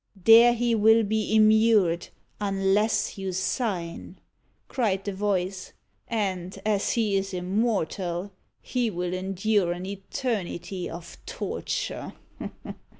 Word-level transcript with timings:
"There 0.23 0.53
he 0.55 0.73
will 0.73 1.03
be 1.03 1.35
immured, 1.35 2.07
unless 2.39 3.19
you 3.19 3.31
sign," 3.33 4.17
cried 4.67 5.03
the 5.05 5.13
voice; 5.13 5.73
"and, 6.07 6.57
as 6.65 6.93
he 6.93 7.15
is 7.15 7.35
immortal, 7.35 8.31
he 8.63 8.89
will 8.89 9.13
endure 9.13 9.71
an 9.73 9.85
eternity 9.85 10.89
of 10.89 11.17
torture." 11.27 12.13